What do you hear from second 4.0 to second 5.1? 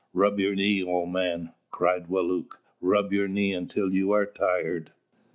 are tired!"